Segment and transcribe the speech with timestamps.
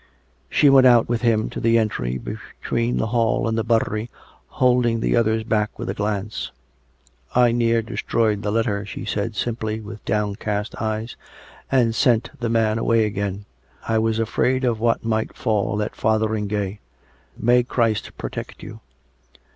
[0.49, 4.09] She went out with him to the entry between the hall and the buttery,
[4.47, 6.51] holding the others back M'ith a glance."
[7.43, 11.17] I near destroyed the letter," she said simply, with downcast eyes,"
[11.71, 13.45] and sent the man away again.
[13.87, 16.79] I was afraid of what might fall at Fotheringay....
[17.39, 18.79] May Christ protect you